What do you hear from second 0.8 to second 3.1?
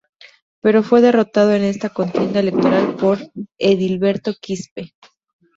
fue derrotado en esta contienda electoral